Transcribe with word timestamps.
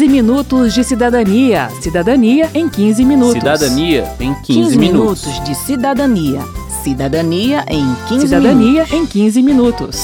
15 0.00 0.08
minutos 0.08 0.72
de 0.72 0.82
cidadania. 0.82 1.68
Cidadania 1.82 2.50
em 2.54 2.66
15 2.70 3.04
minutos. 3.04 3.34
Cidadania 3.34 4.16
em 4.18 4.32
15, 4.32 4.44
15 4.46 4.78
minutos. 4.78 5.26
minutos 5.26 5.44
de 5.44 5.54
cidadania. 5.54 6.40
Cidadania 6.82 7.64
em 7.68 7.94
15 8.08 8.20
Cidadania 8.26 8.72
minutos. 8.72 8.92
em 8.94 9.06
15 9.06 9.42
minutos. 9.42 10.00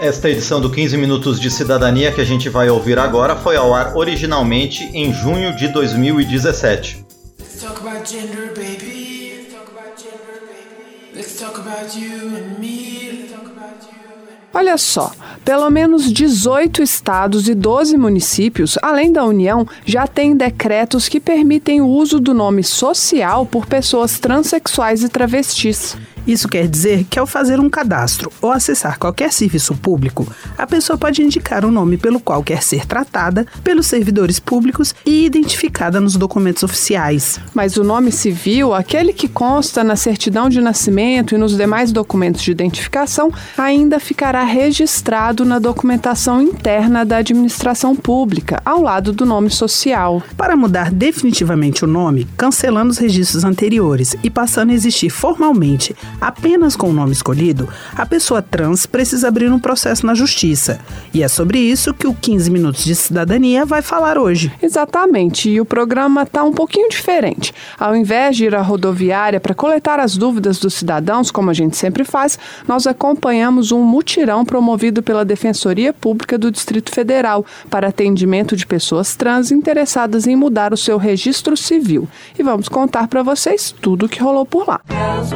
Esta 0.00 0.30
edição 0.30 0.60
do 0.60 0.70
15 0.70 0.96
Minutos 0.96 1.40
de 1.40 1.50
Cidadania 1.50 2.12
que 2.12 2.20
a 2.20 2.24
gente 2.24 2.48
vai 2.48 2.70
ouvir 2.70 3.00
agora 3.00 3.34
foi 3.34 3.56
ao 3.56 3.74
ar 3.74 3.96
originalmente 3.96 4.84
em 4.94 5.12
junho 5.12 5.56
de 5.56 5.66
2017. 5.66 7.04
Let's 7.40 7.60
talk 7.60 7.80
about 7.80 8.08
gender, 8.08 8.52
baby. 8.54 9.42
Let's 9.42 9.52
talk 9.52 9.72
about 9.72 10.00
gender, 10.00 10.40
baby. 10.46 11.16
Let's 11.16 11.36
talk 11.36 11.58
about 11.58 11.98
you 11.98 12.28
and 12.28 12.60
me. 12.60 13.10
Let's 13.10 13.32
talk 13.32 13.46
about 13.46 13.82
you. 13.86 14.11
Olha 14.54 14.76
só, 14.76 15.10
pelo 15.44 15.70
menos 15.70 16.12
18 16.12 16.82
estados 16.82 17.48
e 17.48 17.54
12 17.54 17.96
municípios, 17.96 18.78
além 18.82 19.10
da 19.10 19.24
União, 19.24 19.66
já 19.86 20.06
têm 20.06 20.36
decretos 20.36 21.08
que 21.08 21.18
permitem 21.18 21.80
o 21.80 21.86
uso 21.86 22.20
do 22.20 22.34
nome 22.34 22.62
social 22.62 23.46
por 23.46 23.64
pessoas 23.64 24.18
transexuais 24.18 25.02
e 25.02 25.08
travestis. 25.08 25.96
Isso 26.26 26.48
quer 26.48 26.68
dizer 26.68 27.04
que 27.10 27.18
ao 27.18 27.26
fazer 27.26 27.58
um 27.58 27.68
cadastro 27.68 28.32
ou 28.40 28.52
acessar 28.52 28.98
qualquer 28.98 29.32
serviço 29.32 29.74
público, 29.74 30.26
a 30.56 30.66
pessoa 30.66 30.96
pode 30.96 31.20
indicar 31.20 31.64
o 31.64 31.70
nome 31.70 31.96
pelo 31.96 32.20
qual 32.20 32.42
quer 32.44 32.62
ser 32.62 32.86
tratada 32.86 33.46
pelos 33.64 33.86
servidores 33.86 34.38
públicos 34.38 34.94
e 35.04 35.24
identificada 35.24 36.00
nos 36.00 36.16
documentos 36.16 36.62
oficiais. 36.62 37.40
Mas 37.52 37.76
o 37.76 37.82
nome 37.82 38.12
civil, 38.12 38.72
aquele 38.72 39.12
que 39.12 39.26
consta 39.26 39.82
na 39.82 39.96
certidão 39.96 40.48
de 40.48 40.60
nascimento 40.60 41.34
e 41.34 41.38
nos 41.38 41.56
demais 41.56 41.90
documentos 41.90 42.42
de 42.42 42.52
identificação, 42.52 43.32
ainda 43.58 43.98
ficará 43.98 44.44
registrado 44.44 45.44
na 45.44 45.58
documentação 45.58 46.40
interna 46.40 47.04
da 47.04 47.16
administração 47.16 47.96
pública, 47.96 48.62
ao 48.64 48.80
lado 48.80 49.12
do 49.12 49.26
nome 49.26 49.50
social. 49.50 50.22
Para 50.36 50.56
mudar 50.56 50.90
definitivamente 50.90 51.84
o 51.84 51.88
nome, 51.88 52.28
cancelando 52.36 52.90
os 52.90 52.98
registros 52.98 53.44
anteriores 53.44 54.14
e 54.22 54.30
passando 54.30 54.70
a 54.70 54.74
existir 54.74 55.10
formalmente 55.10 55.94
apenas 56.22 56.76
com 56.76 56.88
o 56.88 56.92
nome 56.92 57.10
escolhido, 57.10 57.68
a 57.96 58.06
pessoa 58.06 58.40
trans 58.40 58.86
precisa 58.86 59.26
abrir 59.26 59.52
um 59.52 59.58
processo 59.58 60.06
na 60.06 60.14
justiça. 60.14 60.78
E 61.12 61.22
é 61.22 61.26
sobre 61.26 61.58
isso 61.58 61.92
que 61.92 62.06
o 62.06 62.14
15 62.14 62.48
Minutos 62.48 62.84
de 62.84 62.94
Cidadania 62.94 63.66
vai 63.66 63.82
falar 63.82 64.16
hoje. 64.16 64.52
Exatamente, 64.62 65.50
e 65.50 65.60
o 65.60 65.64
programa 65.64 66.22
está 66.22 66.44
um 66.44 66.52
pouquinho 66.52 66.88
diferente. 66.88 67.52
Ao 67.76 67.96
invés 67.96 68.36
de 68.36 68.44
ir 68.44 68.54
à 68.54 68.62
rodoviária 68.62 69.40
para 69.40 69.54
coletar 69.54 69.98
as 69.98 70.16
dúvidas 70.16 70.58
dos 70.58 70.74
cidadãos, 70.74 71.32
como 71.32 71.50
a 71.50 71.54
gente 71.54 71.76
sempre 71.76 72.04
faz, 72.04 72.38
nós 72.68 72.86
acompanhamos 72.86 73.72
um 73.72 73.82
mutirão 73.82 74.44
promovido 74.44 75.02
pela 75.02 75.24
Defensoria 75.24 75.92
Pública 75.92 76.38
do 76.38 76.52
Distrito 76.52 76.94
Federal 76.94 77.44
para 77.68 77.88
atendimento 77.88 78.56
de 78.56 78.64
pessoas 78.64 79.16
trans 79.16 79.50
interessadas 79.50 80.28
em 80.28 80.36
mudar 80.36 80.72
o 80.72 80.76
seu 80.76 80.98
registro 80.98 81.56
civil. 81.56 82.08
E 82.38 82.42
vamos 82.44 82.68
contar 82.68 83.08
para 83.08 83.24
vocês 83.24 83.74
tudo 83.80 84.06
o 84.06 84.08
que 84.08 84.22
rolou 84.22 84.46
por 84.46 84.68
lá. 84.68 84.80
Girls 84.88 85.32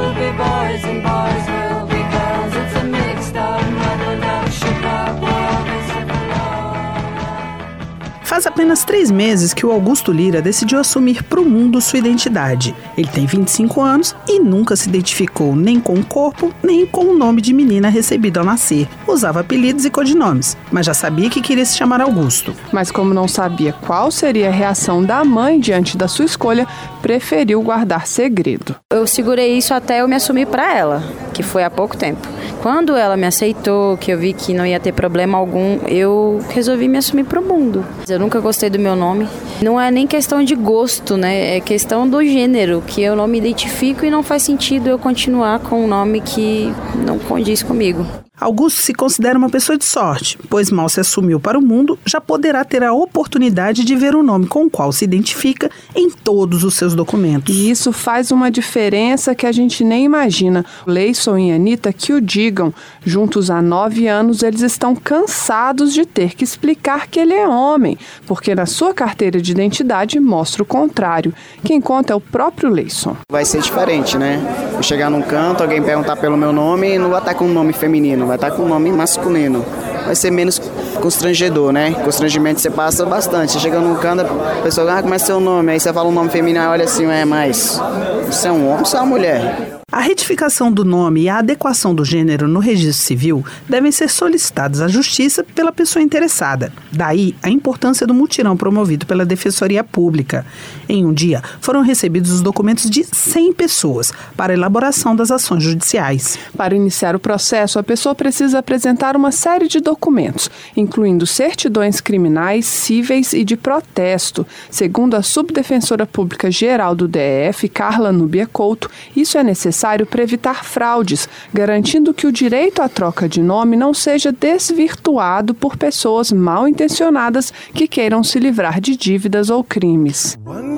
Faz 8.37 8.47
apenas 8.47 8.85
três 8.85 9.11
meses 9.11 9.55
que 9.55 9.65
o 9.65 9.73
Augusto 9.73 10.13
Lira 10.13 10.43
decidiu 10.43 10.79
assumir 10.79 11.23
para 11.23 11.41
o 11.41 11.45
mundo 11.47 11.81
sua 11.81 12.01
identidade. 12.01 12.75
Ele 12.95 13.09
tem 13.09 13.25
25 13.25 13.81
anos 13.81 14.15
e 14.29 14.39
nunca 14.39 14.77
se 14.77 14.91
identificou 14.91 15.57
nem 15.57 15.81
com 15.81 15.95
o 15.95 16.05
corpo, 16.05 16.53
nem 16.63 16.85
com 16.85 17.07
o 17.07 17.17
nome 17.17 17.41
de 17.41 17.55
menina 17.55 17.89
recebido 17.89 18.37
ao 18.37 18.45
nascer. 18.45 18.87
Usava 19.07 19.41
apelidos 19.41 19.87
e 19.87 19.91
codinomes, 19.91 20.55
mas 20.71 20.85
já 20.85 20.93
sabia 20.93 21.31
que 21.31 21.41
queria 21.41 21.65
se 21.65 21.79
chamar 21.79 22.03
Augusto. 22.03 22.55
Mas 22.71 22.91
como 22.91 23.15
não 23.15 23.27
sabia 23.27 23.73
qual 23.73 24.11
seria 24.11 24.49
a 24.49 24.53
reação 24.53 25.03
da 25.03 25.25
mãe 25.25 25.59
diante 25.59 25.97
da 25.97 26.07
sua 26.07 26.27
escolha, 26.27 26.67
preferiu 27.07 27.63
guardar 27.63 28.05
segredo. 28.05 28.75
Eu 28.93 29.07
segurei 29.07 29.57
isso 29.57 29.73
até 29.73 30.01
eu 30.01 30.09
me 30.09 30.17
assumir 30.17 30.45
para 30.45 30.77
ela, 30.77 31.05
que 31.33 31.41
foi 31.41 31.63
há 31.63 31.71
pouco 31.71 31.97
tempo. 31.97 32.27
Quando 32.61 32.97
ela 32.97 33.17
me 33.17 33.25
aceitou, 33.25 33.97
que 33.97 34.11
eu 34.11 34.19
vi 34.19 34.33
que 34.33 34.53
não 34.53 34.67
ia 34.67 34.81
ter 34.81 34.91
problema 34.91 35.39
algum, 35.39 35.79
eu 35.87 36.41
resolvi 36.49 36.89
me 36.89 36.99
assumir 36.99 37.23
pro 37.23 37.41
mundo. 37.41 37.85
Eu 38.09 38.19
nunca 38.19 38.41
gostei 38.41 38.69
do 38.69 38.81
meu 38.81 38.97
nome. 38.97 39.29
Não 39.63 39.81
é 39.81 39.89
nem 39.89 40.05
questão 40.05 40.43
de 40.43 40.57
gosto, 40.57 41.17
né? 41.17 41.59
É 41.59 41.61
questão 41.61 42.09
do 42.09 42.25
gênero, 42.25 42.83
que 42.85 43.01
eu 43.01 43.15
não 43.15 43.29
me 43.29 43.39
identifico 43.39 44.05
e 44.05 44.11
não 44.11 44.25
faz 44.25 44.43
sentido 44.43 44.89
eu 44.89 44.99
continuar 44.99 45.61
com 45.61 45.85
um 45.85 45.87
nome 45.87 46.21
que 46.21 46.75
não 47.07 47.21
condiz 47.21 47.63
comigo. 47.63 48.05
Augusto 48.39 48.83
se 48.83 48.93
considera 48.93 49.39
uma 49.39 49.49
pessoa 49.49 49.79
de 49.79 49.85
sorte, 49.87 50.39
pois 50.51 50.71
mal 50.71 50.91
se 50.91 51.01
assumiu 51.01 51.41
para 51.41 51.59
o 51.59 51.63
mundo, 51.63 51.99
já 52.05 52.21
poderá 52.21 52.67
ter 52.67 52.83
a 52.83 52.93
oportunidade 52.93 53.83
de 53.83 53.97
ver 53.97 54.15
o 54.15 54.23
nome 54.23 54.47
com 54.47 54.67
o 54.67 54.71
qual 54.71 54.93
se 54.93 55.05
identifica 55.05 55.71
em 55.95 56.11
todos 56.11 56.63
os 56.63 56.75
seus 56.75 56.95
documentos. 56.95 57.55
E 57.55 57.71
isso 57.71 57.93
faz 57.93 58.31
uma 58.31 58.51
diferença 58.51 59.35
que 59.35 59.47
a 59.47 59.53
gente 59.53 59.83
nem 59.83 60.05
imagina. 60.05 60.67
Leison 60.87 61.39
e 61.39 61.51
Anitta 61.51 61.95
que 61.95 62.13
o 62.13 62.21
digam. 62.21 62.75
Juntos 63.03 63.51
há 63.51 63.63
nove 63.63 64.07
anos, 64.07 64.43
eles 64.43 64.61
estão 64.61 64.95
cansados 64.95 65.95
de 65.95 66.05
ter 66.05 66.35
que 66.35 66.45
explicar 66.45 67.07
que 67.07 67.19
ele 67.19 67.33
é 67.33 67.49
homem, 67.49 67.97
porque 68.27 68.55
na 68.55 68.67
sua 68.67 68.93
carteira 68.93 69.41
de 69.41 69.53
identidade 69.53 70.21
mostra 70.21 70.63
o 70.63 70.67
contrário. 70.67 71.33
Quem 71.65 71.81
conta 71.81 72.13
é 72.13 72.17
o 72.17 72.21
próprio 72.21 72.69
Leison. 72.69 73.17
Vai 73.33 73.47
ser 73.47 73.63
diferente, 73.63 74.19
né? 74.19 74.43
Eu 74.75 74.83
chegar 74.83 75.09
num 75.09 75.23
canto, 75.23 75.63
alguém 75.63 75.83
perguntar 75.83 76.17
pelo 76.17 76.37
meu 76.37 76.53
nome 76.53 76.95
e 76.95 76.99
não 76.99 77.09
vai 77.09 77.21
estar 77.21 77.33
com 77.33 77.47
um 77.47 77.53
nome 77.53 77.73
feminino, 77.73 78.26
vai 78.27 78.37
estar 78.37 78.51
com 78.51 78.63
um 78.63 78.69
nome 78.69 78.91
masculino. 78.93 79.65
Vai 80.05 80.15
ser 80.15 80.31
menos 80.31 80.61
constrangedor, 81.01 81.73
né? 81.73 81.93
Constrangimento 82.05 82.61
você 82.61 82.71
passa 82.71 83.05
bastante. 83.05 83.53
Você 83.53 83.59
chega 83.59 83.81
num 83.81 83.97
canto, 83.97 84.23
a 84.23 84.63
pessoa, 84.63 84.99
ah, 84.99 85.03
como 85.03 85.15
é 85.15 85.19
seu 85.19 85.41
nome? 85.41 85.73
Aí 85.73 85.81
você 85.81 85.93
fala 85.93 86.09
um 86.09 86.13
nome 86.13 86.31
feminino, 86.31 86.69
olha 86.69 86.85
assim, 86.85 87.07
é, 87.07 87.25
mas 87.25 87.81
você 88.27 88.49
é 88.49 88.53
um 88.53 88.69
homem 88.69 88.85
ou 88.85 88.99
é 88.99 89.01
uma 89.01 89.07
mulher? 89.07 89.81
A 89.97 90.01
retificação 90.01 90.71
do 90.71 90.85
nome 90.85 91.23
e 91.23 91.29
a 91.31 91.39
adequação 91.39 91.95
do 91.95 92.05
gênero 92.05 92.47
no 92.47 92.61
registro 92.61 93.03
civil 93.03 93.43
devem 93.67 93.91
ser 93.91 94.11
solicitados 94.11 94.83
à 94.83 94.89
Justiça 94.89 95.43
pela 95.43 95.73
pessoa 95.73 96.03
interessada. 96.03 96.71
Daí 96.93 97.35
a 97.43 97.49
importância 97.49 98.07
do 98.07 98.13
mutirão 98.13 98.59
promovido 98.59 99.07
pela 99.07 99.25
Defensoria 99.25 99.83
Pública. 99.83 100.45
Em 100.87 101.07
um 101.07 101.15
dia, 101.15 101.43
foram 101.63 101.81
recebidos 101.81 102.31
os 102.31 102.43
documentos 102.43 102.91
de 102.91 103.05
100 103.05 103.55
pessoas 103.55 104.13
para 104.37 104.53
elaboração 104.53 105.17
das 105.17 105.31
ações 105.31 105.63
judiciais. 105.63 106.39
Para 106.55 106.77
iniciar 106.77 107.17
o 107.17 107.19
processo, 107.19 107.79
a 107.79 107.83
pessoa 107.83 108.15
precisa 108.15 108.59
apresentar 108.59 109.17
uma 109.17 109.33
série 109.33 109.67
de 109.67 109.81
documentos, 109.81 110.51
incluindo 110.77 111.27
certidões 111.27 112.03
criminais, 112.03 112.67
cíveis 112.67 113.33
e 113.33 113.43
de 113.43 113.57
protesto. 113.57 114.47
Segundo 114.71 115.15
a 115.15 115.23
Subdefensora 115.23 116.05
Pública 116.05 116.51
Geral 116.51 116.95
do 116.95 117.09
DF, 117.09 117.67
Carla 117.71 118.13
Núbia 118.13 118.47
Couto, 118.47 118.91
isso 119.17 119.39
é 119.39 119.43
necessário 119.43 119.86
para 120.07 120.23
evitar 120.23 120.65
fraudes, 120.65 121.29
garantindo 121.55 122.13
que 122.13 122.27
o 122.27 122.33
direito 122.33 122.83
à 122.83 122.89
troca 122.89 123.29
de 123.29 123.41
nome 123.41 123.77
não 123.77 123.95
seja 123.95 124.33
desvirtuado 124.33 125.55
por 125.55 125.77
pessoas 125.77 126.33
mal 126.33 126.67
intencionadas 126.67 127.53
que 127.73 127.87
queiram 127.87 128.25
se 128.25 128.41
livrar 128.41 128.81
de 128.81 128.97
dívidas 128.97 129.51
ou 129.51 129.63
crimes. 129.63 130.37
One 130.45 130.75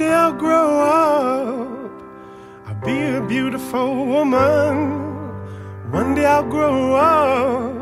day 6.14 6.26
I'll 6.26 6.42
grow 6.42 6.94
up. 6.94 7.72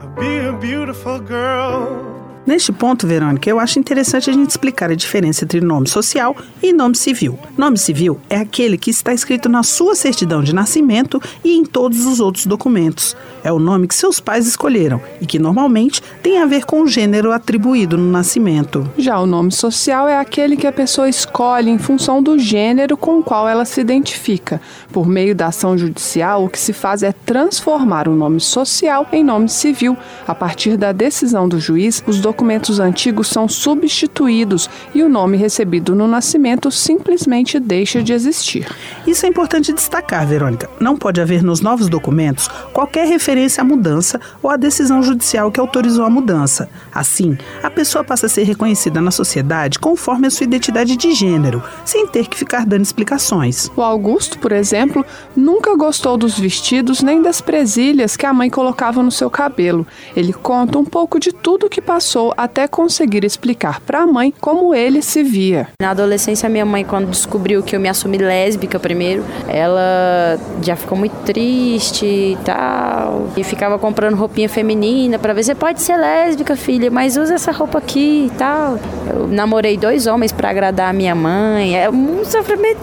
I'll 0.00 0.08
be 0.16 0.48
a 0.48 0.52
beautiful 0.52 1.18
girl. 1.18 2.09
Neste 2.46 2.72
ponto, 2.72 3.06
Verônica, 3.06 3.48
eu 3.50 3.60
acho 3.60 3.78
interessante 3.78 4.30
a 4.30 4.32
gente 4.32 4.48
explicar 4.48 4.90
a 4.90 4.94
diferença 4.94 5.44
entre 5.44 5.60
nome 5.60 5.86
social 5.86 6.34
e 6.62 6.72
nome 6.72 6.96
civil. 6.96 7.38
Nome 7.56 7.76
civil 7.76 8.18
é 8.30 8.38
aquele 8.38 8.78
que 8.78 8.90
está 8.90 9.12
escrito 9.12 9.48
na 9.48 9.62
sua 9.62 9.94
certidão 9.94 10.42
de 10.42 10.54
nascimento 10.54 11.20
e 11.44 11.54
em 11.54 11.64
todos 11.64 12.06
os 12.06 12.18
outros 12.18 12.46
documentos. 12.46 13.14
É 13.44 13.52
o 13.52 13.58
nome 13.58 13.86
que 13.86 13.94
seus 13.94 14.20
pais 14.20 14.46
escolheram 14.46 15.00
e 15.20 15.26
que 15.26 15.38
normalmente 15.38 16.02
tem 16.22 16.38
a 16.38 16.46
ver 16.46 16.64
com 16.64 16.80
o 16.80 16.88
gênero 16.88 17.30
atribuído 17.30 17.98
no 17.98 18.10
nascimento. 18.10 18.90
Já 18.96 19.18
o 19.20 19.26
nome 19.26 19.52
social 19.52 20.08
é 20.08 20.18
aquele 20.18 20.56
que 20.56 20.66
a 20.66 20.72
pessoa 20.72 21.08
escolhe 21.08 21.70
em 21.70 21.78
função 21.78 22.22
do 22.22 22.38
gênero 22.38 22.96
com 22.96 23.18
o 23.18 23.22
qual 23.22 23.46
ela 23.46 23.66
se 23.66 23.82
identifica. 23.82 24.60
Por 24.90 25.06
meio 25.06 25.34
da 25.34 25.48
ação 25.48 25.76
judicial, 25.76 26.44
o 26.44 26.48
que 26.48 26.58
se 26.58 26.72
faz 26.72 27.02
é 27.02 27.12
transformar 27.12 28.08
o 28.08 28.16
nome 28.16 28.40
social 28.40 29.06
em 29.12 29.22
nome 29.22 29.48
civil. 29.48 29.96
A 30.26 30.34
partir 30.34 30.76
da 30.76 30.90
decisão 30.90 31.48
do 31.48 31.60
juiz, 31.60 32.02
os 32.06 32.18
documentos 32.18 32.39
antigos 32.80 33.28
são 33.28 33.48
substituídos 33.48 34.68
e 34.94 35.02
o 35.02 35.08
nome 35.08 35.36
recebido 35.36 35.94
no 35.94 36.06
nascimento 36.06 36.70
simplesmente 36.70 37.58
deixa 37.58 38.02
de 38.02 38.12
existir. 38.12 38.66
Isso 39.06 39.26
é 39.26 39.28
importante 39.28 39.72
destacar, 39.72 40.26
Verônica. 40.26 40.68
Não 40.78 40.96
pode 40.96 41.20
haver 41.20 41.42
nos 41.42 41.60
novos 41.60 41.88
documentos 41.88 42.48
qualquer 42.72 43.06
referência 43.06 43.62
à 43.62 43.64
mudança 43.64 44.20
ou 44.42 44.50
à 44.50 44.56
decisão 44.56 45.02
judicial 45.02 45.50
que 45.50 45.60
autorizou 45.60 46.04
a 46.04 46.10
mudança. 46.10 46.68
Assim, 46.92 47.36
a 47.62 47.70
pessoa 47.70 48.04
passa 48.04 48.26
a 48.26 48.28
ser 48.28 48.44
reconhecida 48.44 49.00
na 49.00 49.10
sociedade 49.10 49.78
conforme 49.78 50.26
a 50.26 50.30
sua 50.30 50.44
identidade 50.44 50.96
de 50.96 51.12
gênero, 51.12 51.62
sem 51.84 52.06
ter 52.06 52.26
que 52.26 52.36
ficar 52.36 52.66
dando 52.66 52.82
explicações. 52.82 53.70
O 53.76 53.82
Augusto, 53.82 54.38
por 54.38 54.52
exemplo, 54.52 55.04
nunca 55.36 55.76
gostou 55.76 56.16
dos 56.16 56.38
vestidos 56.38 57.02
nem 57.02 57.22
das 57.22 57.40
presilhas 57.40 58.16
que 58.16 58.26
a 58.26 58.32
mãe 58.32 58.50
colocava 58.50 59.02
no 59.02 59.10
seu 59.10 59.30
cabelo. 59.30 59.86
Ele 60.14 60.32
conta 60.32 60.78
um 60.78 60.84
pouco 60.84 61.18
de 61.18 61.32
tudo 61.32 61.66
o 61.66 61.70
que 61.70 61.80
passou 61.80 62.19
passou 62.20 62.34
até 62.36 62.68
conseguir 62.68 63.24
explicar 63.24 63.80
para 63.80 64.00
a 64.00 64.06
mãe 64.06 64.32
como 64.40 64.74
ele 64.74 65.00
se 65.00 65.22
via. 65.22 65.68
Na 65.80 65.90
adolescência, 65.90 66.48
minha 66.48 66.66
mãe, 66.66 66.84
quando 66.84 67.08
descobriu 67.08 67.62
que 67.62 67.74
eu 67.74 67.80
me 67.80 67.88
assumi 67.88 68.18
lésbica 68.18 68.78
primeiro, 68.78 69.24
ela 69.48 70.38
já 70.62 70.76
ficou 70.76 70.98
muito 70.98 71.14
triste 71.24 72.04
e 72.04 72.38
tal. 72.44 73.28
E 73.36 73.42
ficava 73.42 73.78
comprando 73.78 74.16
roupinha 74.16 74.48
feminina 74.48 75.18
para 75.18 75.32
ver 75.32 75.44
se 75.44 75.54
pode 75.54 75.80
ser 75.80 75.96
lésbica, 75.96 76.54
filha, 76.56 76.90
mas 76.90 77.16
usa 77.16 77.34
essa 77.34 77.50
roupa 77.50 77.78
aqui 77.78 78.26
e 78.26 78.30
tal. 78.36 78.78
Eu 79.08 79.26
namorei 79.28 79.76
dois 79.76 80.06
homens 80.06 80.32
para 80.32 80.50
agradar 80.50 80.90
a 80.90 80.92
minha 80.92 81.14
mãe. 81.14 81.78
É 81.78 81.88
um 81.88 82.24
sofrimento. 82.24 82.80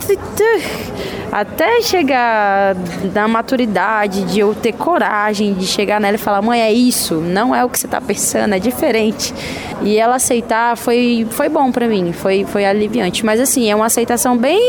Até 1.32 1.82
chegar 1.82 2.76
na 3.14 3.28
maturidade, 3.28 4.24
de 4.24 4.40
eu 4.40 4.56
ter 4.56 4.74
coragem 4.74 5.54
de 5.54 5.68
chegar 5.68 6.00
nela 6.00 6.16
e 6.16 6.20
falar: 6.20 6.42
mãe, 6.42 6.62
é 6.62 6.72
isso, 6.72 7.16
não 7.16 7.56
é 7.56 7.64
o 7.64 7.70
que 7.70 7.80
você 7.80 7.88
tá 7.88 8.02
pensando, 8.02 8.54
é 8.54 8.60
diferente. 8.60 9.34
E 9.82 9.98
ela 9.98 10.16
aceitar 10.16 10.76
foi, 10.76 11.28
foi 11.30 11.50
bom 11.50 11.72
para 11.72 11.88
mim, 11.88 12.12
foi, 12.12 12.46
foi 12.46 12.66
aliviante. 12.66 13.26
Mas 13.26 13.40
assim, 13.40 13.70
é 13.70 13.76
uma 13.76 13.86
aceitação 13.86 14.38
bem 14.38 14.60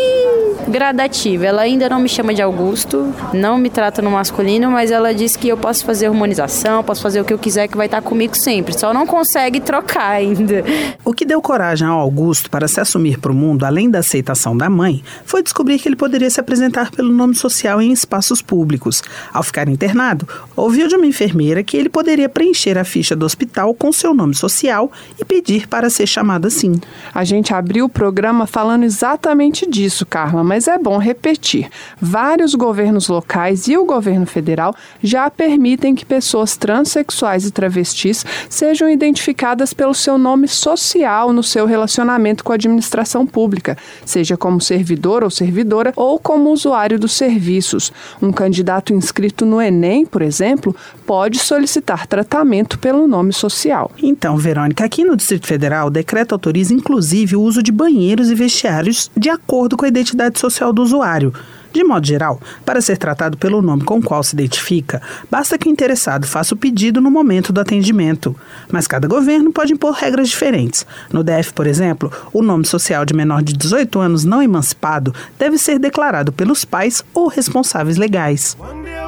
gradativa. 0.68 1.46
Ela 1.46 1.62
ainda 1.62 1.88
não 1.88 2.00
me 2.00 2.08
chama 2.08 2.34
de 2.34 2.42
Augusto, 2.42 3.12
não 3.32 3.58
me 3.58 3.70
trata 3.70 4.02
no 4.02 4.10
masculino, 4.10 4.70
mas 4.70 4.90
ela 4.90 5.14
diz 5.14 5.36
que 5.36 5.48
eu 5.48 5.56
posso 5.56 5.84
fazer 5.84 6.06
harmonização, 6.06 6.84
posso 6.84 7.02
fazer 7.02 7.20
o 7.20 7.24
que 7.24 7.32
eu 7.32 7.38
quiser, 7.38 7.68
que 7.68 7.76
vai 7.76 7.86
estar 7.86 8.02
comigo 8.02 8.36
sempre. 8.36 8.78
Só 8.78 8.92
não 8.92 9.06
consegue 9.06 9.60
trocar 9.60 10.10
ainda. 10.10 10.64
O 11.04 11.12
que 11.12 11.24
deu 11.24 11.40
coragem 11.40 11.86
ao 11.86 11.98
Augusto 11.98 12.50
para 12.50 12.68
se 12.68 12.80
assumir 12.80 13.18
para 13.18 13.32
o 13.32 13.34
mundo, 13.34 13.64
além 13.64 13.90
da 13.90 14.00
aceitação 14.00 14.56
da 14.56 14.68
mãe, 14.68 15.02
foi 15.24 15.42
descobrir 15.42 15.78
que 15.78 15.88
ele 15.88 15.96
poderia 15.96 16.28
se 16.28 16.40
apresentar 16.48 16.90
pelo 16.90 17.12
nome 17.12 17.34
social 17.34 17.80
em 17.80 17.92
espaços 17.92 18.40
públicos. 18.40 19.02
Ao 19.34 19.42
ficar 19.42 19.68
internado, 19.68 20.26
ouviu 20.56 20.88
de 20.88 20.96
uma 20.96 21.04
enfermeira 21.04 21.62
que 21.62 21.76
ele 21.76 21.90
poderia 21.90 22.26
preencher 22.26 22.78
a 22.78 22.84
ficha 22.84 23.14
do 23.14 23.26
hospital 23.26 23.74
com 23.74 23.92
seu 23.92 24.14
nome 24.14 24.34
social 24.34 24.90
e 25.20 25.24
pedir 25.26 25.68
para 25.68 25.90
ser 25.90 26.06
chamado 26.06 26.46
assim. 26.46 26.80
A 27.14 27.22
gente 27.22 27.52
abriu 27.52 27.84
o 27.84 27.88
programa 27.88 28.46
falando 28.46 28.84
exatamente 28.84 29.68
disso, 29.68 30.06
Carla, 30.06 30.42
mas 30.42 30.66
é 30.66 30.78
bom 30.78 30.96
repetir. 30.96 31.68
Vários 32.00 32.54
governos 32.54 33.08
locais 33.08 33.68
e 33.68 33.76
o 33.76 33.84
governo 33.84 34.24
federal 34.24 34.74
já 35.02 35.28
permitem 35.28 35.94
que 35.94 36.06
pessoas 36.06 36.56
transexuais 36.56 37.44
e 37.44 37.50
travestis 37.50 38.24
sejam 38.48 38.88
identificadas 38.88 39.74
pelo 39.74 39.92
seu 39.92 40.16
nome 40.16 40.48
social 40.48 41.30
no 41.30 41.42
seu 41.42 41.66
relacionamento 41.66 42.42
com 42.42 42.52
a 42.52 42.54
administração 42.54 43.26
pública, 43.26 43.76
seja 44.06 44.36
como 44.36 44.62
servidor 44.62 45.22
ou 45.22 45.30
servidora 45.30 45.92
ou 45.94 46.18
como 46.18 46.37
usuário 46.46 46.98
dos 46.98 47.12
serviços. 47.12 47.92
Um 48.20 48.32
candidato 48.32 48.92
inscrito 48.92 49.44
no 49.44 49.60
Enem, 49.60 50.06
por 50.06 50.22
exemplo, 50.22 50.74
pode 51.06 51.38
solicitar 51.38 52.06
tratamento 52.06 52.78
pelo 52.78 53.06
nome 53.06 53.32
social. 53.32 53.90
Então, 54.02 54.36
Verônica, 54.36 54.84
aqui 54.84 55.04
no 55.04 55.16
Distrito 55.16 55.46
Federal, 55.46 55.88
o 55.88 55.90
decreto 55.90 56.32
autoriza 56.32 56.72
inclusive 56.72 57.36
o 57.36 57.42
uso 57.42 57.62
de 57.62 57.72
banheiros 57.72 58.30
e 58.30 58.34
vestiários 58.34 59.10
de 59.16 59.28
acordo 59.28 59.76
com 59.76 59.84
a 59.84 59.88
identidade 59.88 60.38
social 60.38 60.72
do 60.72 60.82
usuário. 60.82 61.32
De 61.78 61.84
modo 61.84 62.04
geral, 62.04 62.40
para 62.66 62.80
ser 62.80 62.98
tratado 62.98 63.38
pelo 63.38 63.62
nome 63.62 63.84
com 63.84 63.98
o 63.98 64.02
qual 64.02 64.20
se 64.24 64.34
identifica, 64.34 65.00
basta 65.30 65.56
que 65.56 65.68
o 65.68 65.70
interessado 65.70 66.26
faça 66.26 66.52
o 66.52 66.56
pedido 66.56 67.00
no 67.00 67.08
momento 67.08 67.52
do 67.52 67.60
atendimento. 67.60 68.34
Mas 68.68 68.88
cada 68.88 69.06
governo 69.06 69.52
pode 69.52 69.74
impor 69.74 69.92
regras 69.92 70.28
diferentes. 70.28 70.84
No 71.12 71.22
DF, 71.22 71.52
por 71.52 71.68
exemplo, 71.68 72.10
o 72.32 72.42
nome 72.42 72.64
social 72.64 73.04
de 73.04 73.14
menor 73.14 73.44
de 73.44 73.52
18 73.52 73.96
anos 74.00 74.24
não 74.24 74.42
emancipado 74.42 75.14
deve 75.38 75.56
ser 75.56 75.78
declarado 75.78 76.32
pelos 76.32 76.64
pais 76.64 77.00
ou 77.14 77.28
responsáveis 77.28 77.96
legais. 77.96 78.56
One 78.58 78.82
day 78.82 78.98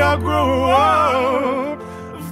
I'll 0.00 0.16
grow 0.16 0.70
up. 0.70 1.78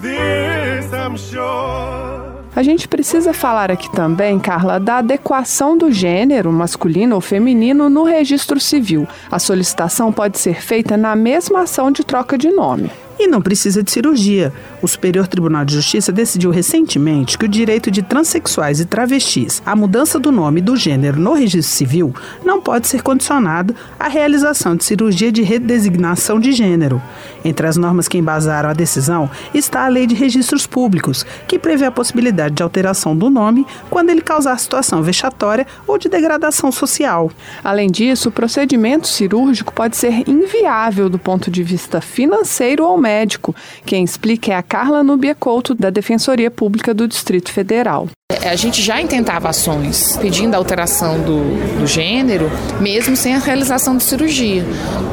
This 0.00 0.90
I'm 0.94 1.18
sure. 1.18 2.15
A 2.56 2.62
gente 2.62 2.88
precisa 2.88 3.34
falar 3.34 3.70
aqui 3.70 3.92
também, 3.92 4.38
Carla, 4.38 4.80
da 4.80 4.96
adequação 4.96 5.76
do 5.76 5.92
gênero, 5.92 6.50
masculino 6.50 7.14
ou 7.14 7.20
feminino, 7.20 7.90
no 7.90 8.02
registro 8.02 8.58
civil. 8.58 9.06
A 9.30 9.38
solicitação 9.38 10.10
pode 10.10 10.38
ser 10.38 10.62
feita 10.62 10.96
na 10.96 11.14
mesma 11.14 11.64
ação 11.64 11.92
de 11.92 12.02
troca 12.02 12.38
de 12.38 12.50
nome. 12.50 12.90
E 13.18 13.26
não 13.26 13.40
precisa 13.40 13.82
de 13.82 13.90
cirurgia. 13.90 14.52
O 14.82 14.88
Superior 14.88 15.26
Tribunal 15.26 15.64
de 15.64 15.74
Justiça 15.74 16.12
decidiu 16.12 16.50
recentemente 16.50 17.38
que 17.38 17.46
o 17.46 17.48
direito 17.48 17.90
de 17.90 18.02
transexuais 18.02 18.78
e 18.80 18.84
travestis 18.84 19.62
à 19.64 19.74
mudança 19.74 20.18
do 20.18 20.30
nome 20.30 20.60
e 20.60 20.62
do 20.62 20.76
gênero 20.76 21.18
no 21.18 21.32
registro 21.32 21.74
civil 21.74 22.14
não 22.44 22.60
pode 22.60 22.86
ser 22.88 23.02
condicionado 23.02 23.74
à 23.98 24.08
realização 24.08 24.76
de 24.76 24.84
cirurgia 24.84 25.32
de 25.32 25.42
redesignação 25.42 26.38
de 26.38 26.52
gênero. 26.52 27.00
Entre 27.44 27.66
as 27.66 27.76
normas 27.76 28.08
que 28.08 28.18
embasaram 28.18 28.68
a 28.68 28.74
decisão 28.74 29.30
está 29.54 29.84
a 29.84 29.88
Lei 29.88 30.06
de 30.06 30.14
Registros 30.14 30.66
Públicos, 30.66 31.24
que 31.48 31.58
prevê 31.58 31.86
a 31.86 31.90
possibilidade 31.90 32.56
de 32.56 32.62
alteração 32.62 33.16
do 33.16 33.30
nome 33.30 33.66
quando 33.88 34.10
ele 34.10 34.20
causar 34.20 34.58
situação 34.58 35.02
vexatória 35.02 35.66
ou 35.86 35.96
de 35.96 36.08
degradação 36.08 36.70
social. 36.70 37.30
Além 37.62 37.90
disso, 37.90 38.28
o 38.28 38.32
procedimento 38.32 39.08
cirúrgico 39.08 39.72
pode 39.72 39.96
ser 39.96 40.28
inviável 40.28 41.08
do 41.08 41.18
ponto 41.18 41.50
de 41.50 41.62
vista 41.62 42.00
financeiro 42.00 42.84
ou 42.84 42.98
médico. 43.06 43.54
Quem 43.84 44.02
explica 44.02 44.52
é 44.52 44.56
a 44.56 44.62
Carla 44.62 45.02
Nubia 45.04 45.34
Couto, 45.34 45.74
da 45.74 45.90
Defensoria 45.90 46.50
Pública 46.50 46.92
do 46.92 47.06
Distrito 47.06 47.52
Federal. 47.52 48.08
É, 48.28 48.48
A 48.48 48.56
gente 48.56 48.82
já 48.82 49.00
intentava 49.00 49.48
ações 49.48 50.16
pedindo 50.20 50.56
a 50.56 50.58
alteração 50.58 51.20
do, 51.20 51.78
do 51.78 51.86
gênero, 51.86 52.50
mesmo 52.80 53.16
sem 53.16 53.36
a 53.36 53.38
realização 53.38 53.96
de 53.96 54.02
cirurgia. 54.02 54.64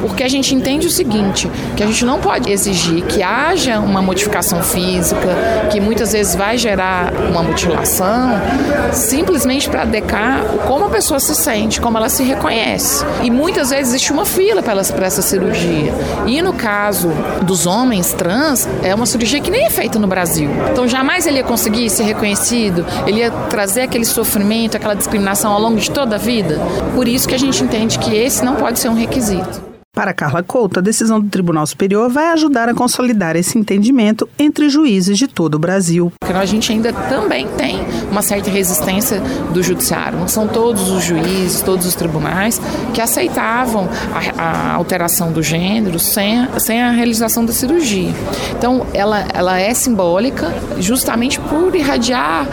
Porque 0.01 0.23
a 0.23 0.27
gente 0.27 0.55
entende 0.55 0.87
o 0.87 0.89
seguinte, 0.89 1.47
que 1.77 1.83
a 1.83 1.85
gente 1.85 2.03
não 2.05 2.19
pode 2.19 2.51
exigir 2.51 3.03
que 3.03 3.21
haja 3.21 3.79
uma 3.79 4.01
modificação 4.01 4.63
física, 4.63 5.27
que 5.71 5.79
muitas 5.79 6.11
vezes 6.11 6.33
vai 6.33 6.57
gerar 6.57 7.13
uma 7.29 7.43
mutilação, 7.43 8.31
simplesmente 8.91 9.69
para 9.69 9.83
adequar 9.83 10.43
como 10.67 10.85
a 10.85 10.89
pessoa 10.89 11.19
se 11.19 11.35
sente, 11.35 11.79
como 11.79 11.99
ela 11.99 12.09
se 12.09 12.23
reconhece. 12.23 13.05
E 13.21 13.29
muitas 13.29 13.69
vezes 13.69 13.89
existe 13.89 14.11
uma 14.11 14.25
fila 14.25 14.63
para 14.63 15.05
essa 15.05 15.21
cirurgia. 15.21 15.93
E 16.25 16.41
no 16.41 16.53
caso 16.53 17.11
dos 17.43 17.67
homens 17.67 18.11
trans, 18.13 18.67
é 18.81 18.93
uma 18.95 19.05
cirurgia 19.05 19.39
que 19.39 19.51
nem 19.51 19.65
é 19.65 19.69
feita 19.69 19.99
no 19.99 20.07
Brasil. 20.07 20.49
Então 20.71 20.87
jamais 20.87 21.27
ele 21.27 21.37
ia 21.37 21.43
conseguir 21.43 21.91
ser 21.91 22.03
reconhecido, 22.05 22.83
ele 23.07 23.19
ia 23.19 23.31
trazer 23.49 23.81
aquele 23.81 24.05
sofrimento, 24.05 24.77
aquela 24.77 24.95
discriminação 24.95 25.51
ao 25.51 25.59
longo 25.59 25.77
de 25.77 25.91
toda 25.91 26.15
a 26.15 26.19
vida. 26.19 26.59
Por 26.95 27.07
isso 27.07 27.27
que 27.27 27.35
a 27.35 27.39
gente 27.39 27.63
entende 27.63 27.99
que 27.99 28.15
esse 28.15 28.43
não 28.43 28.55
pode 28.55 28.79
ser 28.79 28.89
um 28.89 28.95
requisito. 28.95 29.72
Para 29.95 30.11
Carla 30.11 30.41
Couto, 30.41 30.79
a 30.79 30.81
decisão 30.81 31.21
do 31.21 31.29
Tribunal 31.29 31.67
Superior 31.67 32.09
vai 32.09 32.31
ajudar 32.31 32.67
a 32.67 32.73
consolidar 32.73 33.35
esse 33.35 33.59
entendimento 33.59 34.27
entre 34.39 34.67
juízes 34.67 35.19
de 35.19 35.27
todo 35.27 35.53
o 35.53 35.59
Brasil. 35.59 36.11
A 36.23 36.45
gente 36.45 36.71
ainda 36.71 36.91
também 36.91 37.47
tem 37.49 37.79
uma 38.09 38.23
certa 38.23 38.49
resistência 38.49 39.21
do 39.53 39.61
judiciário. 39.61 40.17
Não 40.17 40.27
são 40.27 40.47
todos 40.47 40.89
os 40.89 41.03
juízes, 41.03 41.61
todos 41.61 41.85
os 41.85 41.93
tribunais 41.93 42.59
que 42.91 42.99
aceitavam 42.99 43.87
a, 44.35 44.41
a 44.41 44.73
alteração 44.73 45.31
do 45.31 45.43
gênero 45.43 45.99
sem, 45.99 46.39
a- 46.39 46.59
sem 46.59 46.81
a 46.81 46.89
realização 46.89 47.45
da 47.45 47.53
cirurgia. 47.53 48.13
Então, 48.57 48.87
ela, 48.95 49.23
ela 49.31 49.59
é 49.59 49.75
simbólica 49.75 50.51
justamente 50.79 51.39
por 51.39 51.75
irradiar 51.75 52.47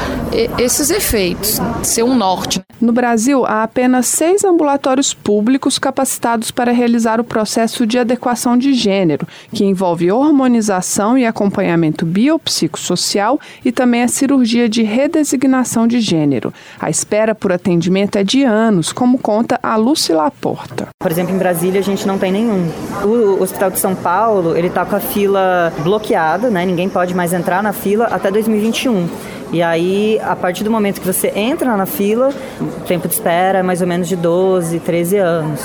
esses 0.58 0.90
efeitos, 0.90 1.58
ser 1.82 2.02
um 2.02 2.14
norte. 2.14 2.59
No 2.80 2.92
Brasil, 2.92 3.44
há 3.44 3.62
apenas 3.62 4.06
seis 4.06 4.42
ambulatórios 4.42 5.12
públicos 5.12 5.78
capacitados 5.78 6.50
para 6.50 6.72
realizar 6.72 7.20
o 7.20 7.24
processo 7.24 7.86
de 7.86 7.98
adequação 7.98 8.56
de 8.56 8.72
gênero, 8.72 9.28
que 9.52 9.64
envolve 9.64 10.10
hormonização 10.10 11.18
e 11.18 11.26
acompanhamento 11.26 12.06
biopsicossocial 12.06 13.38
e 13.62 13.70
também 13.70 14.02
a 14.02 14.08
cirurgia 14.08 14.66
de 14.66 14.82
redesignação 14.82 15.86
de 15.86 16.00
gênero. 16.00 16.54
A 16.80 16.88
espera 16.88 17.34
por 17.34 17.52
atendimento 17.52 18.16
é 18.16 18.24
de 18.24 18.44
anos, 18.44 18.92
como 18.92 19.18
conta 19.18 19.60
a 19.62 19.76
Lucy 19.76 20.14
Laporta. 20.14 20.88
Por 20.98 21.10
exemplo, 21.10 21.34
em 21.34 21.38
Brasília 21.38 21.80
a 21.80 21.84
gente 21.84 22.06
não 22.06 22.18
tem 22.18 22.32
nenhum. 22.32 22.66
O 23.04 23.42
Hospital 23.42 23.70
de 23.70 23.78
São 23.78 23.94
Paulo, 23.94 24.56
ele 24.56 24.70
tá 24.70 24.86
com 24.86 24.96
a 24.96 25.00
fila 25.00 25.70
bloqueada, 25.82 26.48
né? 26.48 26.64
Ninguém 26.64 26.88
pode 26.88 27.14
mais 27.14 27.34
entrar 27.34 27.62
na 27.62 27.74
fila 27.74 28.06
até 28.06 28.30
2021. 28.30 29.06
E 29.52 29.62
aí, 29.62 30.18
a 30.22 30.36
partir 30.36 30.62
do 30.62 30.70
momento 30.70 31.00
que 31.00 31.06
você 31.06 31.32
entra 31.34 31.76
na 31.76 31.86
fila, 31.86 32.30
o 32.60 32.84
tempo 32.86 33.08
de 33.08 33.14
espera 33.14 33.58
é 33.58 33.62
mais 33.62 33.80
ou 33.80 33.86
menos 33.86 34.08
de 34.08 34.14
12, 34.14 34.78
13 34.80 35.16
anos. 35.16 35.60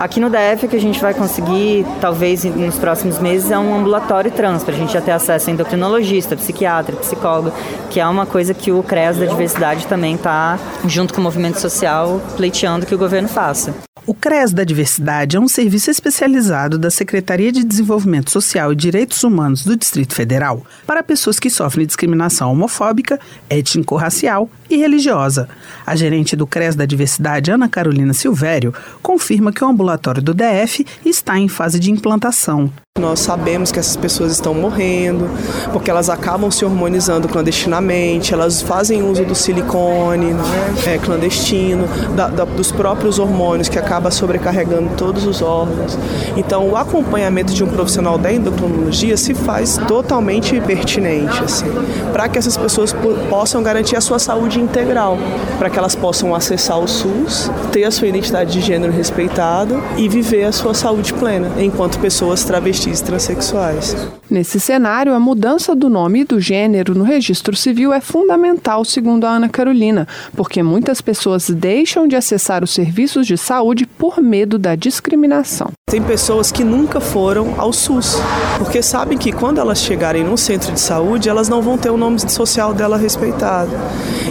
Aqui 0.00 0.18
no 0.18 0.30
DF, 0.30 0.64
o 0.64 0.68
que 0.70 0.76
a 0.76 0.80
gente 0.80 0.98
vai 0.98 1.12
conseguir, 1.12 1.84
talvez 2.00 2.42
nos 2.44 2.78
próximos 2.78 3.18
meses, 3.18 3.50
é 3.50 3.58
um 3.58 3.78
ambulatório 3.78 4.30
trans, 4.30 4.64
para 4.64 4.74
a 4.74 4.78
gente 4.78 4.94
já 4.94 5.00
ter 5.02 5.10
acesso 5.10 5.50
a 5.50 5.52
endocrinologista, 5.52 6.34
psiquiatra, 6.34 6.96
psicólogo, 6.96 7.52
que 7.90 8.00
é 8.00 8.06
uma 8.06 8.24
coisa 8.24 8.54
que 8.54 8.72
o 8.72 8.82
CREAS 8.82 9.18
da 9.18 9.26
diversidade 9.26 9.86
também 9.86 10.14
está, 10.14 10.58
junto 10.86 11.12
com 11.12 11.20
o 11.20 11.24
movimento 11.24 11.60
social, 11.60 12.18
pleiteando 12.34 12.86
que 12.86 12.94
o 12.94 12.98
governo 12.98 13.28
faça. 13.28 13.74
O 14.06 14.14
CRES 14.14 14.52
da 14.52 14.64
Diversidade 14.64 15.36
é 15.36 15.40
um 15.40 15.46
serviço 15.46 15.90
especializado 15.90 16.78
da 16.78 16.90
Secretaria 16.90 17.52
de 17.52 17.62
Desenvolvimento 17.62 18.30
Social 18.30 18.72
e 18.72 18.76
Direitos 18.76 19.22
Humanos 19.22 19.62
do 19.62 19.76
Distrito 19.76 20.14
Federal 20.14 20.64
para 20.86 21.02
pessoas 21.02 21.38
que 21.38 21.50
sofrem 21.50 21.86
discriminação 21.86 22.50
homofóbica, 22.50 23.20
étnico-racial 23.48 24.50
e 24.70 24.76
religiosa. 24.76 25.48
A 25.86 25.94
gerente 25.94 26.34
do 26.34 26.46
CRES 26.46 26.74
da 26.74 26.86
Diversidade, 26.86 27.50
Ana 27.50 27.68
Carolina 27.68 28.14
Silvério, 28.14 28.74
confirma 29.02 29.52
que 29.52 29.62
o 29.62 29.68
ambulatório 29.68 29.89
do 30.22 30.34
DF 30.34 30.86
está 31.04 31.38
em 31.38 31.48
fase 31.48 31.78
de 31.78 31.90
implantação. 31.90 32.72
Nós 32.98 33.20
sabemos 33.20 33.70
que 33.70 33.78
essas 33.78 33.96
pessoas 33.96 34.32
estão 34.32 34.52
morrendo, 34.52 35.30
porque 35.72 35.88
elas 35.88 36.10
acabam 36.10 36.50
se 36.50 36.64
hormonizando 36.64 37.28
clandestinamente, 37.28 38.34
elas 38.34 38.60
fazem 38.60 39.00
uso 39.08 39.24
do 39.24 39.32
silicone 39.32 40.34
né, 40.34 40.42
é, 40.86 40.98
clandestino, 40.98 41.86
da, 42.16 42.26
da, 42.26 42.44
dos 42.44 42.72
próprios 42.72 43.20
hormônios 43.20 43.68
que 43.68 43.78
acaba 43.78 44.10
sobrecarregando 44.10 44.90
todos 44.96 45.24
os 45.24 45.40
órgãos. 45.40 45.96
Então, 46.36 46.68
o 46.68 46.76
acompanhamento 46.76 47.54
de 47.54 47.62
um 47.62 47.68
profissional 47.68 48.18
da 48.18 48.32
endocrinologia 48.32 49.16
se 49.16 49.34
faz 49.34 49.78
totalmente 49.86 50.60
pertinente, 50.60 51.44
assim, 51.44 51.70
para 52.12 52.28
que 52.28 52.38
essas 52.38 52.56
pessoas 52.56 52.92
possam 53.30 53.62
garantir 53.62 53.94
a 53.94 54.00
sua 54.00 54.18
saúde 54.18 54.58
integral, 54.58 55.16
para 55.58 55.70
que 55.70 55.78
elas 55.78 55.94
possam 55.94 56.34
acessar 56.34 56.78
o 56.80 56.88
SUS, 56.88 57.52
ter 57.70 57.84
a 57.84 57.90
sua 57.92 58.08
identidade 58.08 58.52
de 58.52 58.60
gênero 58.60 58.92
respeitada 58.92 59.80
e 59.96 60.08
viver 60.08 60.42
a 60.42 60.50
sua 60.50 60.74
saúde 60.74 61.14
plena, 61.14 61.50
enquanto 61.56 61.98
pessoas 62.00 62.42
travestis 62.42 62.79
e 62.86 63.04
transexuais. 63.04 63.94
Nesse 64.30 64.60
cenário, 64.60 65.12
a 65.12 65.18
mudança 65.18 65.74
do 65.74 65.90
nome 65.90 66.20
e 66.20 66.24
do 66.24 66.38
gênero 66.38 66.94
no 66.94 67.02
registro 67.02 67.56
civil 67.56 67.92
é 67.92 68.00
fundamental, 68.00 68.84
segundo 68.84 69.24
a 69.24 69.30
Ana 69.30 69.48
Carolina, 69.48 70.06
porque 70.36 70.62
muitas 70.62 71.00
pessoas 71.00 71.50
deixam 71.50 72.06
de 72.06 72.14
acessar 72.14 72.62
os 72.62 72.70
serviços 72.70 73.26
de 73.26 73.36
saúde 73.36 73.86
por 73.86 74.20
medo 74.20 74.56
da 74.56 74.76
discriminação. 74.76 75.72
Tem 75.90 76.00
pessoas 76.00 76.52
que 76.52 76.62
nunca 76.62 77.00
foram 77.00 77.56
ao 77.58 77.72
SUS, 77.72 78.16
porque 78.58 78.80
sabem 78.80 79.18
que 79.18 79.32
quando 79.32 79.58
elas 79.58 79.80
chegarem 79.80 80.22
num 80.22 80.36
centro 80.36 80.70
de 80.70 80.78
saúde, 80.78 81.28
elas 81.28 81.48
não 81.48 81.60
vão 81.60 81.76
ter 81.76 81.90
o 81.90 81.96
nome 81.96 82.20
social 82.20 82.72
dela 82.72 82.96
respeitado. 82.96 83.72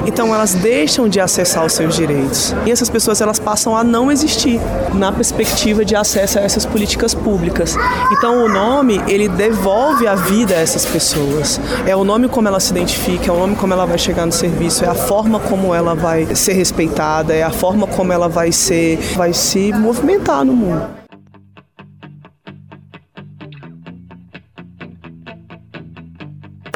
Então 0.08 0.34
elas 0.34 0.54
deixam 0.54 1.10
de 1.10 1.20
acessar 1.20 1.66
os 1.66 1.74
seus 1.74 1.98
direitos. 1.98 2.56
E 2.66 2.72
essas 2.72 2.90
pessoas 2.90 3.20
elas 3.20 3.40
passam 3.40 3.76
a 3.76 3.84
não 3.84 4.10
existir 4.10 4.62
na 4.94 5.12
perspectiva 5.12 5.84
de 5.84 5.98
acesso 5.98 6.40
a 6.40 6.42
essas 6.42 6.66
políticas 6.66 7.14
públicas. 7.14 7.76
Então 8.14 8.46
o 8.46 8.48
nome, 8.48 9.02
ele 9.06 9.28
devolve 9.28 9.89
a 10.08 10.16
vida 10.16 10.56
a 10.56 10.60
essas 10.60 10.86
pessoas. 10.86 11.60
É 11.86 11.96
o 11.96 12.04
nome 12.04 12.28
como 12.28 12.48
ela 12.48 12.60
se 12.60 12.72
identifica, 12.72 13.30
é 13.30 13.34
o 13.34 13.40
nome 13.40 13.56
como 13.56 13.74
ela 13.74 13.86
vai 13.86 13.98
chegar 13.98 14.26
no 14.26 14.32
serviço, 14.32 14.84
é 14.84 14.88
a 14.88 14.96
forma 14.96 15.40
como 15.40 15.74
ela 15.74 15.96
vai 15.96 16.36
ser 16.36 16.54
respeitada, 16.54 17.34
é 17.34 17.44
a 17.44 17.52
forma 17.52 17.88
como 17.88 18.14
ela 18.14 18.28
vai 18.28 18.52
ser, 18.52 18.98
vai 19.16 19.34
se 19.34 19.72
movimentar 19.74 20.46
no 20.46 20.54
mundo. 20.54 20.99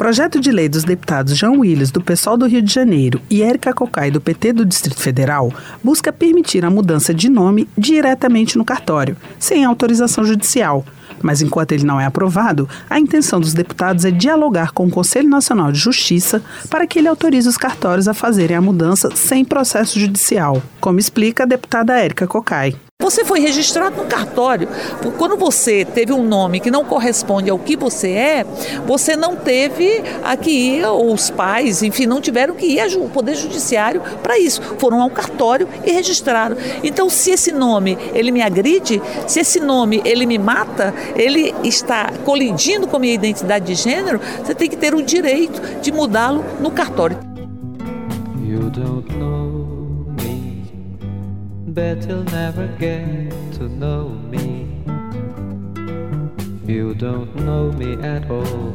Projeto 0.04 0.38
de 0.38 0.52
lei 0.52 0.68
dos 0.68 0.84
deputados 0.84 1.34
João 1.34 1.60
Willis, 1.60 1.90
do 1.90 1.98
PSOL 1.98 2.36
do 2.36 2.44
Rio 2.44 2.60
de 2.60 2.70
Janeiro, 2.70 3.22
e 3.30 3.42
Érica 3.42 3.72
Cocai, 3.72 4.10
do 4.10 4.20
PT 4.20 4.52
do 4.52 4.66
Distrito 4.66 5.00
Federal, 5.00 5.50
busca 5.82 6.12
permitir 6.12 6.62
a 6.62 6.68
mudança 6.68 7.14
de 7.14 7.30
nome 7.30 7.66
diretamente 7.74 8.58
no 8.58 8.66
cartório, 8.66 9.16
sem 9.38 9.64
autorização 9.64 10.22
judicial. 10.22 10.84
Mas 11.22 11.40
enquanto 11.40 11.72
ele 11.72 11.84
não 11.84 11.98
é 11.98 12.04
aprovado, 12.04 12.68
a 12.90 13.00
intenção 13.00 13.40
dos 13.40 13.54
deputados 13.54 14.04
é 14.04 14.10
dialogar 14.10 14.72
com 14.72 14.86
o 14.86 14.90
Conselho 14.90 15.30
Nacional 15.30 15.72
de 15.72 15.78
Justiça 15.78 16.42
para 16.68 16.86
que 16.86 16.98
ele 16.98 17.08
autorize 17.08 17.48
os 17.48 17.56
cartórios 17.56 18.06
a 18.06 18.12
fazerem 18.12 18.58
a 18.58 18.60
mudança 18.60 19.08
sem 19.16 19.42
processo 19.42 19.98
judicial, 19.98 20.62
como 20.82 20.98
explica 20.98 21.44
a 21.44 21.46
deputada 21.46 21.98
Érica 21.98 22.26
Cocai. 22.26 22.76
Você 23.04 23.22
foi 23.22 23.38
registrado 23.38 23.98
no 23.98 24.06
cartório. 24.06 24.66
Quando 25.18 25.36
você 25.36 25.84
teve 25.84 26.10
um 26.10 26.26
nome 26.26 26.58
que 26.58 26.70
não 26.70 26.86
corresponde 26.86 27.50
ao 27.50 27.58
que 27.58 27.76
você 27.76 28.12
é, 28.12 28.46
você 28.86 29.14
não 29.14 29.36
teve 29.36 30.02
a 30.24 30.34
que 30.38 30.50
ir, 30.50 30.86
ou 30.86 31.12
os 31.12 31.28
pais, 31.28 31.82
enfim, 31.82 32.06
não 32.06 32.18
tiveram 32.18 32.54
que 32.54 32.64
ir 32.64 32.80
ao 32.80 33.10
Poder 33.10 33.34
Judiciário 33.34 34.00
para 34.22 34.38
isso. 34.38 34.62
Foram 34.78 35.02
ao 35.02 35.10
cartório 35.10 35.68
e 35.84 35.92
registraram. 35.92 36.56
Então, 36.82 37.10
se 37.10 37.30
esse 37.30 37.52
nome 37.52 37.98
ele 38.14 38.30
me 38.30 38.40
agride, 38.40 39.02
se 39.26 39.38
esse 39.38 39.60
nome 39.60 40.00
ele 40.02 40.24
me 40.24 40.38
mata, 40.38 40.94
ele 41.14 41.54
está 41.62 42.10
colidindo 42.24 42.86
com 42.86 42.96
a 42.96 43.00
minha 43.00 43.12
identidade 43.12 43.66
de 43.66 43.74
gênero, 43.74 44.18
você 44.42 44.54
tem 44.54 44.70
que 44.70 44.78
ter 44.78 44.94
o 44.94 45.02
direito 45.02 45.60
de 45.82 45.92
mudá-lo 45.92 46.42
no 46.58 46.70
cartório. 46.70 47.18
You 48.42 48.70
don't 48.70 49.14
know 49.18 49.73
bet 51.74 52.06
you'll 52.08 52.24
never 52.30 52.68
get 52.78 53.32
to 53.58 53.68
know 53.68 54.08
me. 54.30 54.64
You 56.66 56.94
don't 56.94 57.34
know 57.44 57.72
me 57.72 57.94
at 57.94 58.30
all. 58.30 58.72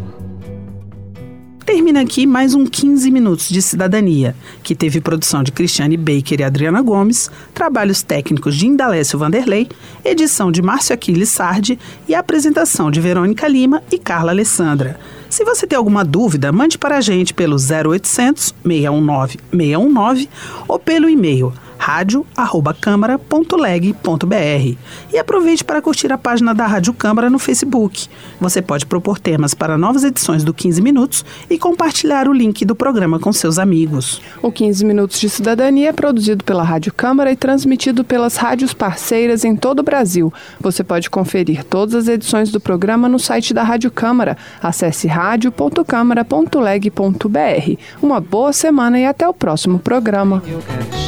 Termina 1.65 2.01
aqui 2.01 2.25
mais 2.25 2.55
um 2.55 2.65
15 2.65 3.09
minutos 3.11 3.47
de 3.47 3.61
cidadania, 3.61 4.35
que 4.63 4.75
teve 4.75 4.99
produção 4.99 5.43
de 5.43 5.51
Cristiane 5.51 5.95
Baker 5.95 6.41
e 6.41 6.43
Adriana 6.43 6.81
Gomes, 6.81 7.31
trabalhos 7.53 8.01
técnicos 8.01 8.55
de 8.55 8.67
Indalécio 8.67 9.17
Vanderlei, 9.17 9.69
edição 10.03 10.51
de 10.51 10.61
Márcio 10.61 10.93
Aquiles 10.93 11.29
Sardi 11.29 11.79
e 12.07 12.13
apresentação 12.13 12.91
de 12.91 12.99
Verônica 12.99 13.47
Lima 13.47 13.81
e 13.91 13.97
Carla 13.97 14.31
Alessandra. 14.31 14.99
Se 15.29 15.45
você 15.45 15.67
tem 15.67 15.77
alguma 15.77 16.03
dúvida, 16.03 16.51
mande 16.51 16.77
para 16.77 16.97
a 16.97 17.01
gente 17.01 17.33
pelo 17.33 17.55
0800 17.55 18.55
619 18.65 19.39
619 19.51 20.29
ou 20.67 20.79
pelo 20.79 21.07
e-mail 21.07 21.53
rádio@câmara.leg.br. 21.89 24.77
E 25.11 25.17
aproveite 25.17 25.63
para 25.63 25.81
curtir 25.81 26.11
a 26.11 26.19
página 26.19 26.53
da 26.53 26.67
Rádio 26.67 26.93
Câmara 26.93 27.31
no 27.31 27.39
Facebook. 27.39 28.07
Você 28.39 28.61
pode 28.61 28.85
propor 28.85 29.17
temas 29.17 29.55
para 29.55 29.77
novas 29.77 30.03
edições 30.03 30.43
do 30.43 30.53
15 30.53 30.81
Minutos 30.81 31.25
e 31.49 31.57
compartilhar 31.57 32.27
o 32.27 32.33
link 32.33 32.63
do 32.63 32.75
programa 32.75 33.17
com 33.19 33.33
seus 33.33 33.57
amigos. 33.57 34.21
O 34.41 34.51
15 34.51 34.85
Minutos 34.85 35.19
de 35.19 35.27
Cidadania 35.29 35.89
é 35.89 35.93
produzido 35.93 36.43
pela 36.43 36.61
Rádio 36.61 36.93
Câmara 36.93 37.31
e 37.31 37.35
transmitido 37.35 38.03
pelas 38.03 38.35
rádios 38.35 38.71
parceiras 38.71 39.43
em 39.43 39.55
todo 39.55 39.79
o 39.79 39.83
Brasil. 39.83 40.31
Você 40.59 40.83
pode 40.83 41.09
conferir 41.09 41.63
todas 41.63 41.95
as 41.95 42.07
edições 42.07 42.51
do 42.51 42.59
programa 42.59 43.09
no 43.09 43.17
site 43.17 43.51
da 43.51 43.63
Rádio 43.63 43.89
Câmara. 43.89 44.37
Acesse 44.61 45.07
rádio.câmara.leg.br. 45.07 47.77
Uma 47.99 48.19
boa 48.19 48.53
semana 48.53 48.99
e 48.99 49.05
até 49.05 49.27
o 49.27 49.33
próximo 49.33 49.79
programa. 49.79 50.43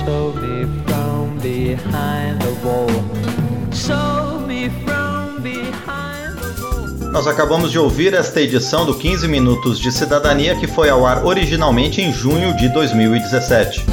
From 0.06 1.38
behind 1.42 2.40
the 2.42 2.54
wall. 2.66 2.90
Show 3.72 4.40
me 4.48 4.70
from 4.86 5.42
behind 5.42 6.36
the 6.40 6.62
wall. 6.62 7.12
Nós 7.12 7.28
acabamos 7.28 7.72
de 7.72 7.78
ouvir 7.80 8.14
esta 8.14 8.42
edição 8.42 8.86
do 8.86 8.96
15 8.96 9.28
Minutos 9.28 9.80
de 9.80 9.92
Cidadania 9.92 10.56
que 10.56 10.68
foi 10.68 10.90
ao 10.90 11.06
ar 11.06 11.26
originalmente 11.26 12.02
em 12.02 12.12
junho 12.12 12.56
de 12.56 12.70
2017. 12.70 13.86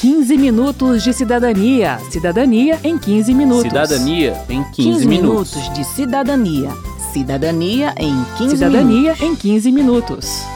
15 0.00 0.36
minutos 0.36 1.02
de 1.02 1.12
cidadania. 1.12 1.98
Cidadania 2.10 2.78
em 2.84 2.98
15 2.98 3.32
minutos. 3.34 3.62
Cidadania 3.62 4.36
em 4.48 4.62
15, 4.64 4.74
15 4.74 5.06
minutos. 5.06 5.54
minutos 5.54 5.74
de 5.74 5.84
cidadania. 5.84 6.70
Cidadania 7.12 7.94
em 7.96 8.24
15 8.36 8.56
Cidadania 8.56 9.14
minutos. 9.14 9.22
em 9.22 9.36
15 9.36 9.72
minutos. 9.72 10.53